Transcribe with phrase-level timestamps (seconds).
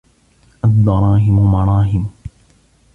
[0.65, 2.09] الدَّرَاهِمُ مَرَاهِمُ